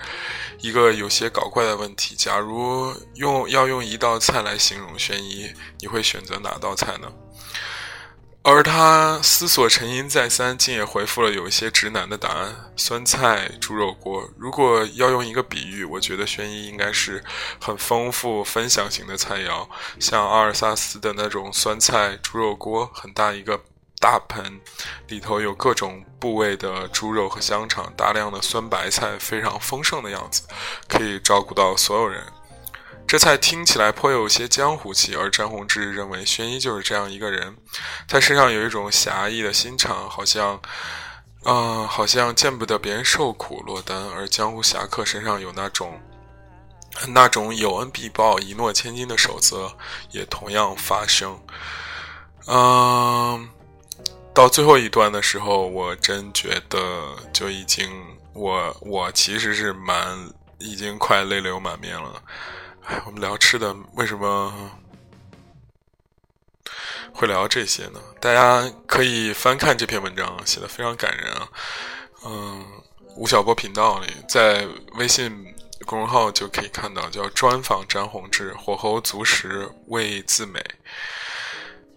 [0.59, 7.11] 一个有些搞怪的问题：假如用要用一道菜来形容轩一，你会选择哪道菜呢？
[8.45, 14.29] 而他思索沉吟再三，竟也回复了有一些直男的答案：酸菜猪肉锅。
[14.37, 17.23] 如果要用一个比喻，我觉得轩一应该是
[17.61, 19.65] 很丰富、分享型的菜肴，
[19.97, 23.57] 像阿尔萨斯的那种酸菜猪肉锅，很大一个
[23.97, 24.59] 大盆，
[25.07, 30.43] 里头有各种部位的猪肉和香肠，大量的酸白菜，非常丰盛的样子，
[30.89, 32.21] 可以照顾到所有人。
[33.05, 37.55] 这菜听起来颇有些江湖气，而张宏志认为轩一就是这样一个人，
[38.07, 40.59] 他身上有一种侠义的心肠，好像，
[41.43, 46.01] 啊，好像见不得别人受苦落单，而江湖侠客身上有那种，
[47.09, 49.71] 那种有恩必报、一诺千金的守则，
[50.09, 51.39] 也同样发生。
[52.47, 53.47] 嗯，
[54.33, 57.91] 到最后一段的时候，我真觉得就已经，
[58.33, 60.17] 我我其实是蛮
[60.57, 62.19] 已经快泪流满面了。
[62.85, 64.71] 哎，我们聊吃的，为什么
[67.13, 68.01] 会聊这些呢？
[68.19, 71.47] 大家可以翻看这篇文章，写的非常感人啊。
[72.25, 72.65] 嗯，
[73.15, 75.31] 吴晓波频道里，在微信
[75.85, 80.63] 公众号就可以看到，叫专访张宏志，火候足食味自美。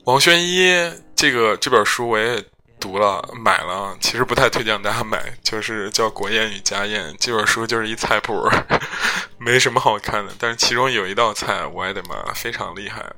[0.05, 0.71] 王轩一
[1.15, 2.45] 这个这本书我也。
[2.87, 8.49] 读了买了，其实不太推荐大家买，就是叫《国宴与家宴》这本书，就是一菜谱，
[9.39, 10.33] 没什么好看的。
[10.39, 13.15] 但是其中有一道菜，我的妈，非常厉害啊，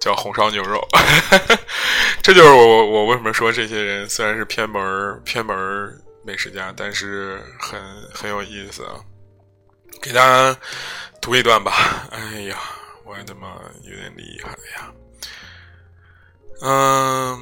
[0.00, 0.82] 叫红烧牛肉。
[2.22, 5.54] 这就是我我为什么说这些人虽然是偏门偏门
[6.24, 7.78] 美食家，但是很
[8.14, 8.94] 很有意思啊。
[10.00, 10.58] 给大家
[11.20, 12.08] 读一段吧。
[12.10, 12.56] 哎呀，
[13.04, 13.48] 我的妈，
[13.84, 14.90] 有点厉害呀。
[16.62, 17.38] 嗯。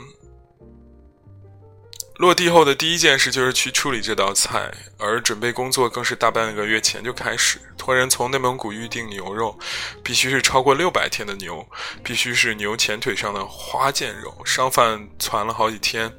[2.18, 7.60] 落地后的第一件事就是去处理这道菜，而准备工作更是大半个月前就开始。
[7.76, 9.58] 托人从内蒙古预订牛肉，
[10.02, 11.66] 必须是超过六百天的牛，
[12.02, 14.34] 必须是牛前腿上的花腱肉。
[14.46, 16.10] 商贩攒了好几天，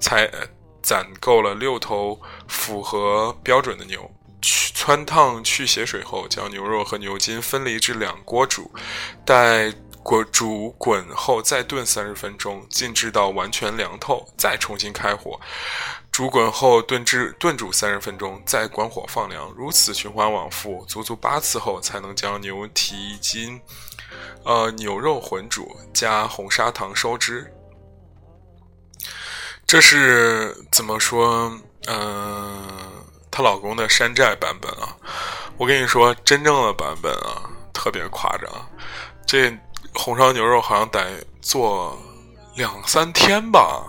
[0.00, 0.28] 才
[0.82, 4.10] 攒够了六头符合标准的牛。
[4.42, 8.70] 去汆烫去血水后，将牛肉和牛筋分离至两锅煮，
[9.24, 9.72] 待。
[10.04, 15.40] 滚煮滚后再炖三十分钟，静置到完全凉透，再重新开火
[16.12, 23.58] 煮滚后炖至炖煮三十分钟，再关火放凉，如此循环往复，足足八次后才能将牛蹄筋、
[24.44, 27.50] 呃牛肉混煮，加红砂糖收汁。
[29.66, 31.50] 这是怎么说？
[31.86, 32.92] 嗯，
[33.30, 34.94] 她老公的山寨版本啊！
[35.56, 38.50] 我跟你说，真正的版本啊，特别夸张，
[39.26, 39.50] 这。
[39.94, 41.96] 红烧牛肉好像得做
[42.56, 43.84] 两三天吧，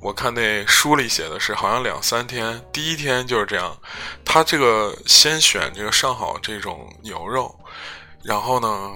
[0.00, 2.62] 我看那书里写的是好像两三天。
[2.72, 3.76] 第一天就是这样，
[4.24, 7.58] 他这个先选这个上好这种牛肉，
[8.22, 8.92] 然后呢，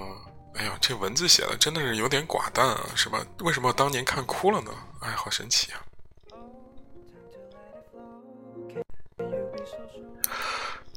[0.55, 3.19] 哎呀，这文字写的真的是有点寡淡啊，是吧？
[3.39, 4.71] 为什么当年看哭了呢？
[4.99, 5.81] 哎，好神奇啊！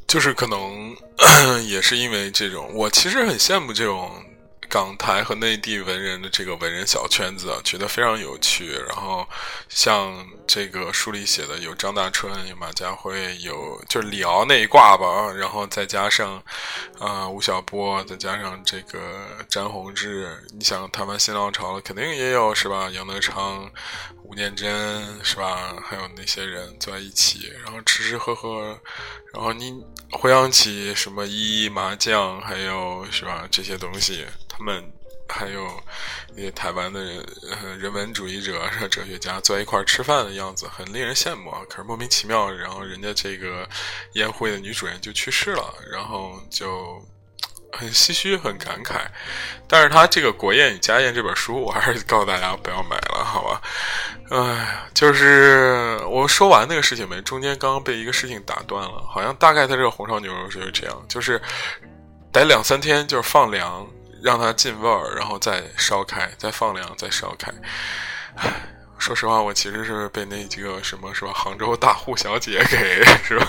[0.07, 0.95] 就是可能
[1.67, 4.11] 也是因为这种，我其实很羡慕这种。
[4.75, 8.73] 港台和内地文人的这个文人小圈子，觉得非常有趣。
[8.89, 9.25] 然后，
[9.69, 15.31] 像这个书里写的，有张大春，有马家辉，有就是李敖那一挂吧。
[15.33, 16.43] 然后再加上，
[16.99, 20.45] 啊，吴晓波，再加上这个詹宏志。
[20.59, 22.91] 你想，台湾新浪潮了，肯定也有是吧？
[22.91, 23.71] 杨德昌、
[24.25, 25.77] 吴念真是吧？
[25.85, 28.77] 还有那些人坐在一起，然后吃吃喝喝。
[29.33, 29.73] 然后你
[30.11, 33.47] 回想起什么一麻将，还有是吧？
[33.49, 34.27] 这些东西。
[34.57, 34.85] 他们
[35.29, 35.69] 还有
[36.37, 41.61] 那些台湾的人人文主义者、 哲学家坐在一块儿吃饭的样子，很令人羡慕啊！
[41.69, 43.69] 可是莫名其妙，然后人家这个
[44.13, 47.03] 宴会的女主人就去世了，然后就
[47.73, 49.07] 很唏嘘、很感慨。
[49.67, 53.63] 但是他这个《国宴与家宴》这本书，我还是告诉大家不要买了， 好吧？
[54.31, 61.41] 哎，就是我说完那个事情没，中间刚刚被一个事情打断了，好像大概他这个红烧牛肉就是这样，就是
[62.31, 63.87] 得两三天，就是放凉。
[64.25, 67.53] 让它进味儿，然后再烧开，再放凉，再烧开。
[68.99, 71.33] 说实话，我其实是被那几个什么是吧？
[71.35, 73.47] 杭州大户小姐给 是吧？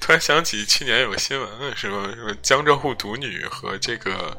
[0.00, 2.10] 突然想起去年有个新闻，是吧？
[2.12, 4.36] 什么江浙沪独女和这个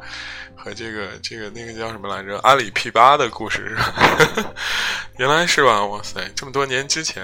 [0.58, 2.38] 和这个这个那个叫什么来着？
[2.40, 4.54] 阿里 P 八的故事是吧？
[5.18, 5.86] 原来是吧？
[5.86, 7.24] 哇塞，这么多年之前，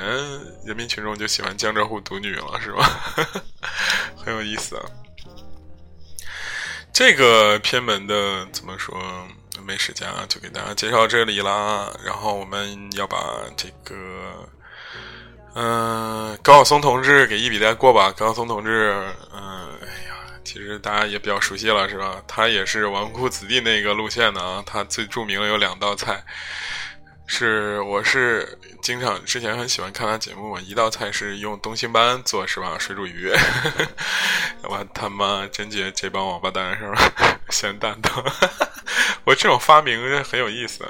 [0.64, 3.04] 人民群众就喜欢江浙沪独女了是吧？
[4.16, 4.84] 很有意思啊。
[6.98, 8.98] 这个偏门的怎么说？
[9.64, 11.88] 美食家就给大家介绍这里啦。
[12.04, 13.20] 然后我们要把
[13.56, 13.96] 这个，
[15.54, 18.12] 嗯，高晓松同志给一笔带过吧。
[18.18, 18.96] 高晓松同志，
[19.32, 22.20] 嗯，哎呀，其实大家也比较熟悉了，是吧？
[22.28, 24.64] 他也是纨绔子弟那个路线的啊。
[24.66, 26.26] 他最著名的有两道菜。
[27.30, 32.78] 是，我是经常之前很喜欢看他节目嘛，一道菜是用东星斑做，是吧？
[32.80, 33.30] 水煮鱼，
[34.64, 37.12] 我他妈真觉得这帮王八蛋是吧？
[37.52, 38.24] 咸蛋疼，
[39.26, 40.88] 我这种发明很有意思，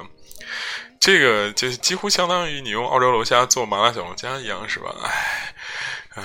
[0.99, 4.93] 这个就几乎相当于你用澳洲龙虾做麻辣小龙虾一样，是吧？
[6.13, 6.23] 哎，哎，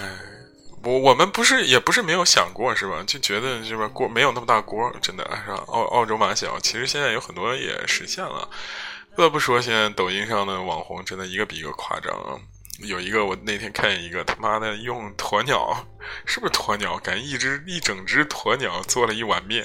[0.84, 3.02] 我我们不是也不是没有想过，是吧？
[3.06, 5.64] 就觉得是吧锅没有那么大锅，真的是吧？
[5.68, 8.46] 澳澳洲马小，其实现在有很多也实现了。
[9.14, 12.40] 不得不说，现在抖音上的网红真的一个比一个夸张啊！
[12.78, 15.86] 有一个，我那天看见一个他妈的用鸵鸟，
[16.24, 16.96] 是不是鸵鸟？
[16.98, 19.64] 感觉一只一整只鸵鸟做了一碗面。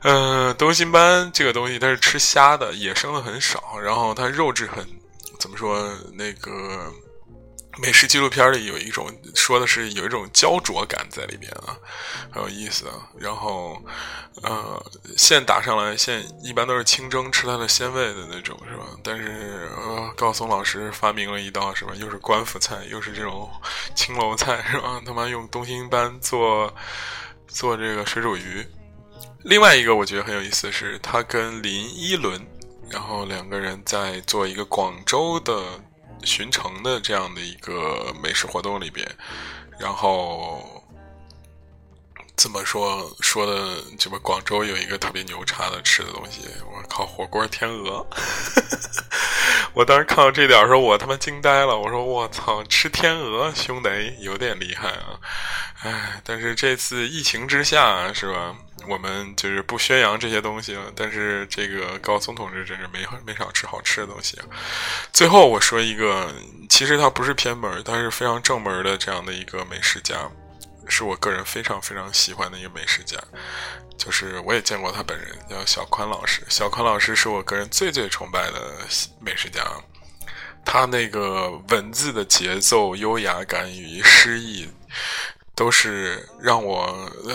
[0.00, 4.84] 嗯， 东星斑这个东西它是吃虾的，野生的很少，然后它肉质很
[5.38, 6.92] 怎么说那个。
[7.80, 11.78] 美食纪录片里有一种说的是有一种焦灼感在里边啊，
[12.30, 12.94] 很有意思啊。
[13.16, 13.80] 然后，
[14.42, 14.84] 呃，
[15.16, 18.84] 线打上来，线一般都是清蒸吃它的鲜味的那种，是吧？
[19.04, 23.48] 但是，呃，高松老师发明了一道什么，又是官府菜，又是这种
[23.94, 25.00] 青楼菜，是吧？
[25.06, 26.74] 他妈用东星斑做
[27.46, 28.66] 做这个水煮鱼。
[29.44, 32.44] 另外一个我觉得很有意思是，他跟林依轮，
[32.90, 35.62] 然后两个人在做一个广州的。
[36.24, 39.06] 巡城的这样的一个美食活动里边，
[39.78, 40.84] 然后
[42.36, 43.82] 怎么说说的？
[43.98, 46.42] 这不，广州有一个特别牛叉的吃的东西，
[46.72, 48.06] 我靠，火锅天鹅！
[49.78, 51.78] 我当时看到这点时候，我他妈惊呆了。
[51.78, 55.14] 我说我操，吃天鹅，兄弟有点厉害啊！
[55.84, 58.56] 哎，但是这次疫情之下，是吧？
[58.88, 64.46] 我们就是不宣扬这些东西了，但是这个高松同志真是没没少吃好吃的东西啊。
[65.12, 66.34] 最后我说一个，
[66.68, 70.28] 其实他不是偏门，他是非常正门的这样的一个美食家，
[70.88, 73.16] 是我个人非常非常喜欢的一个美食家，
[73.96, 76.42] 就是我也见过他本人，叫小宽老师。
[76.48, 78.78] 小宽老师是我个人最最崇拜的
[79.20, 79.62] 美食家，
[80.64, 84.68] 他那个文字的节奏、优雅感与诗意。
[85.54, 86.86] 都是让我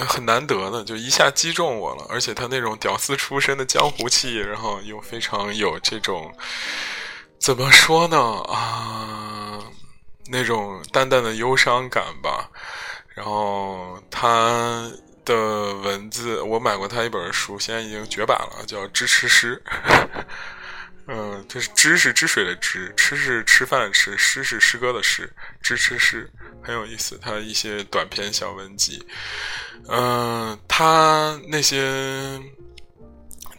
[0.08, 2.06] 很难得的，就一下击中我了。
[2.08, 6.34] 而且他那种屌丝出身的江湖气，然后又非常有这种
[7.38, 9.60] 怎么说呢啊，
[10.28, 12.50] 那种淡淡的忧伤感吧。
[13.16, 14.92] 然后他
[15.24, 19.62] 的文字，我买过他一本书，现在已经绝版了，叫《支持诗》。
[21.06, 26.32] 嗯，这是“知”是“汁水”的“知”，“吃”是吃饭的“吃”，“诗”是诗歌的“诗”，“支持诗”。
[26.64, 29.06] 很有意思，他一些短篇小文集，
[29.90, 32.42] 嗯，他那些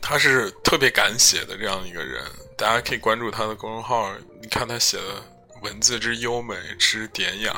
[0.00, 2.24] 他是特别敢写的这样一个人，
[2.56, 5.33] 大家可以关注他的公众号，你看他写的。
[5.64, 7.56] 文字之优美之典雅，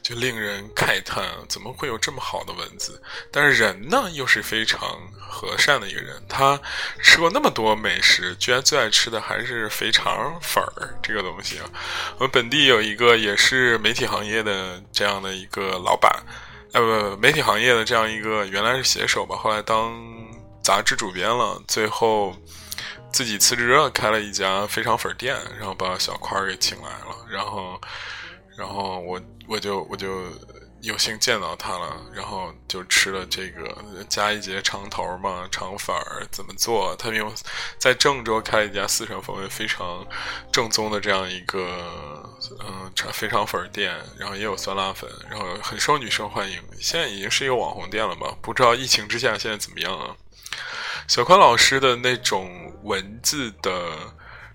[0.00, 3.02] 就令人慨叹，怎么会有这么好的文字？
[3.32, 6.22] 但是人呢，又是非常和善的一个人。
[6.28, 6.58] 他
[7.02, 11.68] 吃过那么多美食，居然最爱吃的还是肥肠粉儿这个东西啊！
[12.18, 16.10] 我们本地有一个也是媒体行业的这样的一个老板，
[16.72, 19.92] 呃，不，媒体行业的这样一个原来是写手吧，后来当
[20.62, 22.32] 杂志主编了，最后。
[23.12, 27.80] 自己辞职了，开了一家肥肠粉店，然后把小宽给请来了，然后，
[28.56, 30.24] 然后我我就我就
[30.82, 33.76] 有幸见到他了，然后就吃了这个
[34.08, 35.96] 加一节肠头嘛，肠粉
[36.30, 36.94] 怎么做？
[36.96, 37.32] 他们用
[37.78, 40.06] 在郑州开了一家四川风味非常
[40.52, 42.22] 正宗的这样一个
[42.60, 48.32] 嗯肥肠粉店，然后也有酸辣粉，然后很受女生欢迎，现在已经是一个网红店了吧？
[48.40, 50.14] 不知道疫情之下现在怎么样啊？
[51.08, 53.96] 小宽老师的那种文字的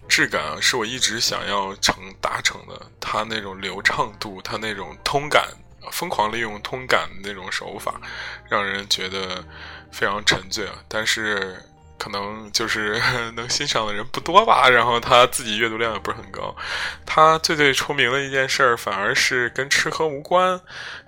[0.08, 2.80] 质感啊，是我一直想要成达成的。
[2.99, 5.47] 他那种流畅度，他那种通感，
[5.91, 7.99] 疯狂利用通感的那种手法，
[8.47, 9.43] 让人觉得
[9.91, 10.76] 非常沉醉啊。
[10.88, 11.60] 但是
[11.98, 13.02] 可能就是
[13.36, 16.56] 能欣赏的人不多吧，然后他自己阅读量也不是很高。
[17.06, 20.60] 他最最出名的一件事儿，反而是跟吃喝无关，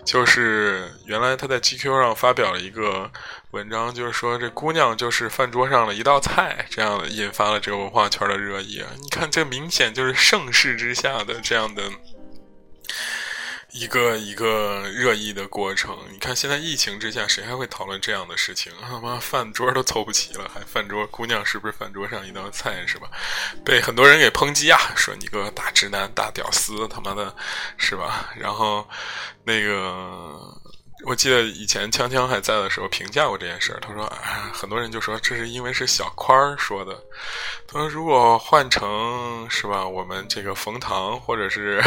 [0.05, 3.11] 就是原来他在 GQ 上发表了一个
[3.51, 8.83] 文章，就是说这姑娘就是饭桌上的一道菜，这样的引发了这个文化圈的热议。
[9.01, 11.83] 你看，这明显就是盛世之下的这样的。
[13.75, 18.71] 一个一个热议的过程，你看现在疫情之下，谁还会讨论这样的事情？
[18.81, 23.11] 他妈饭桌都凑不齐了，还饭桌姑娘是不是饭桌上一道菜是吧？
[23.65, 27.35] 被很多人给抨击啊，说你个大直男、大屌丝，他妈的，
[27.77, 28.33] 是吧？
[28.39, 28.87] 然后
[29.43, 30.39] 那个。
[31.03, 36.97] 我记得以前锵锵还在的时候评价过这件事儿，他说：“啊，很多人就说这是因为是小宽儿说的。
[37.67, 41.83] 他说如果换成是吧，我们这个冯唐或者是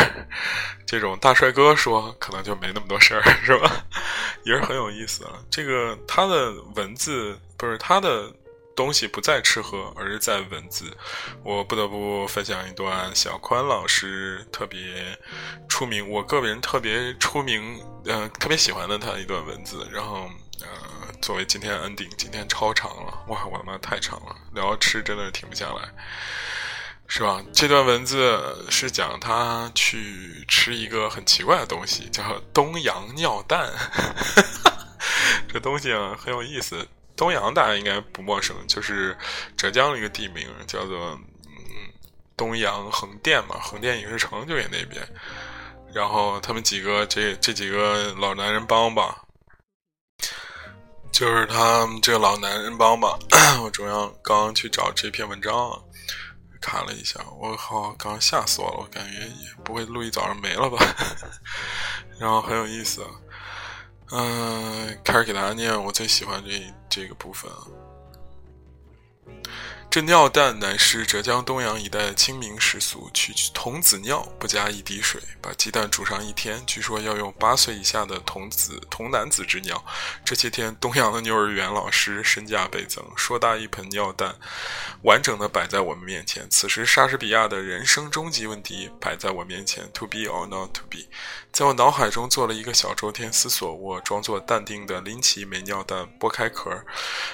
[0.87, 3.85] 这种大帅哥说，可能就没那么多事儿，是吧？
[4.45, 5.33] 也是很有意思啊。
[5.51, 8.33] 这个他的文字不是他的。”
[8.79, 10.97] 东西不在吃喝，而是在文字。
[11.43, 15.18] 我不得不分享一段小宽老师特别
[15.68, 19.85] 出名，我个人特别出名，呃，特别喜欢的他一段文字。
[19.91, 25.93] 然后，呃，作为今天 ending，今天超长了，哇，我的妈，太长了，聊吃真的停不下来，
[27.09, 27.43] 是吧？
[27.53, 32.22] 这段文字是讲他去吃一个很奇怪的东西，叫
[32.55, 33.72] 东洋尿蛋，
[35.53, 36.87] 这东西啊很有意思。
[37.19, 39.14] 东阳大家应该不陌生，就是
[39.57, 41.11] 浙江的一个地名，叫做
[41.47, 41.93] 嗯
[42.37, 45.07] 东阳横店嘛，横店影视城就在那边。
[45.93, 49.23] 然后他们几个这这几个老男人帮吧，
[51.11, 53.19] 就是他们这个老男人帮吧。
[53.64, 55.79] 我中央刚去找这篇文章，啊
[56.61, 58.77] 看了一下，我靠，刚吓死我了！
[58.79, 60.79] 我感觉也不会录一早上没了吧？
[62.21, 63.03] 然后很有意思。
[63.03, 63.11] 啊
[64.11, 67.67] 嗯，开始给大家念我最喜欢这这个部分啊。
[69.91, 76.62] 这尿蛋乃是浙江东阳一带清明时俗，取童子尿，不加一滴水，把鸡蛋煮上一天。
[76.66, 79.82] 据说要用八岁以下的童子童男子之尿。
[80.26, 84.36] 这些天，东阳的幼儿园老师身价倍增，硕大一盆尿蛋，
[85.05, 86.47] 完整的摆在我们面前。
[86.51, 90.99] 此时，莎士比亚的人生终极问题摆在我面前：to be or not to be。
[91.51, 96.84] 在我脑海中做了一个小周天思索，我装作淡定的拎起一枚尿蛋，剥开壳，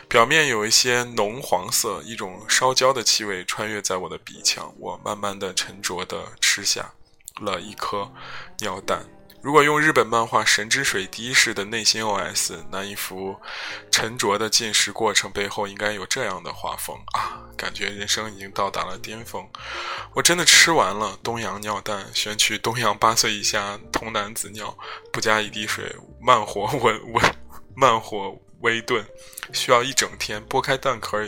[0.09, 2.43] 表面有一些浓黄色，一种。
[2.49, 6.93] 烧焦的气味穿越在我的鼻腔，我慢慢的、沉着的吃下
[7.41, 8.13] 了一颗
[8.61, 9.05] 尿蛋。
[9.43, 13.37] 如果用日本漫画《神之水滴》式的内心 OS，那一幅
[13.91, 17.45] 沉着的进食过程背后应该有这样的画风啊！
[17.55, 19.47] 感觉人生已经到达了巅峰。
[20.15, 24.75] 我真的吃完了东洋尿蛋，选取东洋八岁以下童男子尿，
[25.13, 27.37] 不加一滴水，慢火温温，
[27.77, 28.39] 慢火。
[28.61, 29.07] 微炖
[29.53, 31.23] 需要一整天，剥开蛋壳，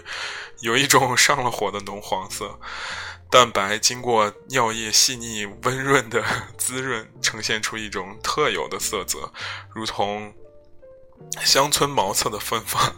[0.61, 2.59] 有一种上了火的浓黄色
[3.29, 6.25] 蛋白，经过尿液细腻温润的
[6.57, 9.33] 滋润，呈现出一种特有的色泽，
[9.75, 10.33] 如同
[11.41, 12.95] 乡村茅厕的芬芳。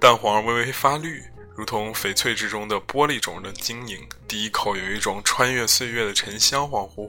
[0.00, 1.22] 蛋黄微微发绿，
[1.54, 4.06] 如同翡翠之中的玻璃种的晶莹。
[4.26, 7.08] 第一口有一种穿越岁月的沉香，恍惚，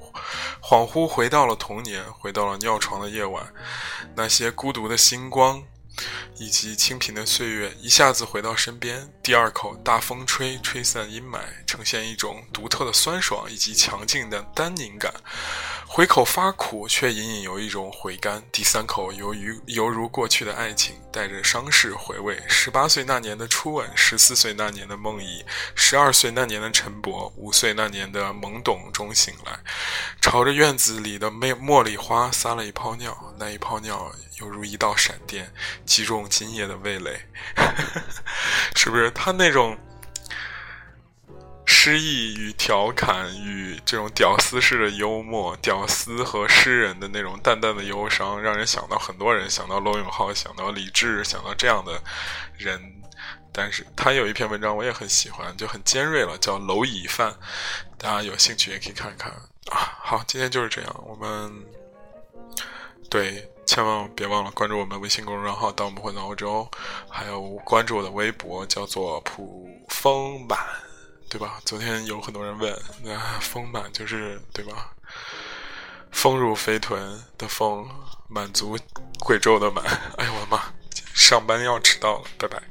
[0.61, 3.51] 恍惚回到了童年，回到了尿床的夜晚，
[4.15, 5.63] 那些孤独的星光。
[6.37, 9.11] 以及清贫的岁月一下子回到身边。
[9.21, 15.13] 第二口，大风吹，吹散阴霾，呈现一种独特的酸爽以及强劲的单宁感。
[15.91, 18.43] 回口发苦，却隐隐有一种回甘。
[18.51, 22.39] 第三口，由于犹如过去的爱情，带着伤势回味。
[22.47, 29.59] 十八岁那年的初吻，十四岁那年的梦遗，十二岁那年的晨勃，五岁那年的懵懂中醒来，
[30.21, 33.17] 朝着院子里的茉茉莉花撒了一泡尿。
[33.39, 34.11] 那一泡尿。
[34.39, 35.51] 犹如一道闪电，
[35.85, 37.19] 击中今夜的味蕾，
[38.73, 39.11] 是不是？
[39.11, 39.77] 他那种
[41.71, 52.01] 诗意与调侃与这种屌丝式的幽默，屌丝和诗人的那种淡淡的忧伤，让人想到很多人，想到罗永浩，想到李志，想到这样的
[52.57, 52.81] 人。
[53.53, 57.31] 但是他有一篇文章我也很喜欢，就很尖锐了，叫《蝼蚁饭》，
[57.99, 59.93] 大家有兴趣也可以看一看啊。
[60.01, 61.53] 好，今天就是这样，我们
[63.09, 63.47] 对。
[63.69, 66.67] 千万别忘了关注我们微信公众号“盗墓混在欧洲”，
[67.07, 70.57] 还有关注我的微博，叫做“普丰满”，
[71.29, 71.61] 对吧？
[71.63, 74.91] 昨天有很多人问，那“丰满”就是对吧？
[76.11, 77.87] 丰乳肥臀的“丰”，
[78.27, 78.77] 满足
[79.19, 79.85] 贵州的“满”。
[80.17, 80.73] 哎呦我的妈！
[81.13, 82.61] 上班要迟到了，拜拜。